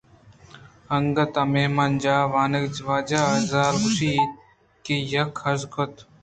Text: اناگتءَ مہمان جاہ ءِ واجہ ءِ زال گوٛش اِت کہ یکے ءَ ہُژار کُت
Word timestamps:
اناگتءَ 0.95 1.49
مہمان 1.53 1.91
جاہ 2.03 2.45
ءِ 2.57 2.83
واجہ 2.87 3.21
ءِ 3.39 3.45
زال 3.51 3.75
گوٛش 3.81 3.99
اِت 4.15 4.31
کہ 4.83 4.95
یکے 5.11 5.25
ءَ 5.27 5.33
ہُژار 5.41 5.69
کُت 5.73 5.93